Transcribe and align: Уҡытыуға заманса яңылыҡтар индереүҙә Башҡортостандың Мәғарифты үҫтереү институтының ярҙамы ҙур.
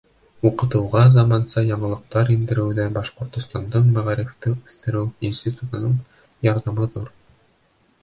Уҡытыуға 0.49 1.03
заманса 1.15 1.63
яңылыҡтар 1.65 2.31
индереүҙә 2.37 2.87
Башҡортостандың 2.97 3.95
Мәғарифты 4.01 4.57
үҫтереү 4.57 5.07
институтының 5.33 5.97
ярҙамы 6.53 6.93
ҙур. 6.99 7.17